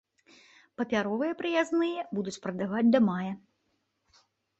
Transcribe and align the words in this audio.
Папяровыя 0.79 1.33
праязныя 1.41 2.05
будуць 2.19 2.33
прадаваць 2.45 2.87
да 2.95 2.99
мая. 3.09 3.33